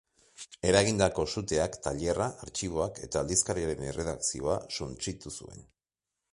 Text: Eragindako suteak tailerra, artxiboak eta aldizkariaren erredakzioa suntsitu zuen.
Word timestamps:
Eragindako 0.69 1.25
suteak 1.33 1.77
tailerra, 1.89 2.29
artxiboak 2.47 3.03
eta 3.09 3.23
aldizkariaren 3.23 3.87
erredakzioa 3.93 4.59
suntsitu 4.81 5.39
zuen. 5.41 5.67